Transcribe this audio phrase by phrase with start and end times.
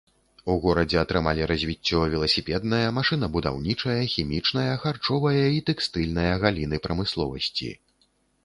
[0.51, 7.71] У горадзе атрымалі развіццё веласіпедная, машынабудаўнічая, хімічная, харчовая і тэкстыльная галіны прамысловасці.